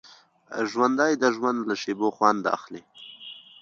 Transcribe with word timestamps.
ژوندي 0.69 1.13
د 1.17 1.23
ژوند 1.35 1.59
له 1.69 1.75
شېبو 1.81 2.07
خوند 2.15 2.43
اخلي 2.57 2.81